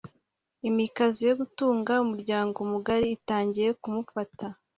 [0.69, 4.45] imikazo yo gutunga umuryango mugari itangiye kumufata